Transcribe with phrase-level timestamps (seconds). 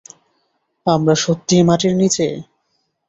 [0.85, 2.27] আমরা সত্যিই মাটির নিচে?